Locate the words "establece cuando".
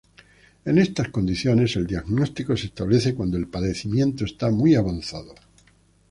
2.65-3.37